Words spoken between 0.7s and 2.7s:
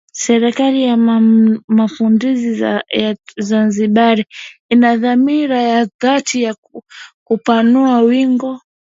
ya Mapinduzi